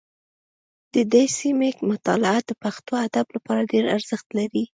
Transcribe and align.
د 0.93 0.95
دې 1.13 1.25
سیمې 1.39 1.69
مطالعه 1.91 2.39
د 2.45 2.51
پښتو 2.63 2.93
ادب 3.05 3.25
لپاره 3.35 3.61
ډېر 3.71 3.85
ارزښت 3.95 4.27
لري 4.37 4.63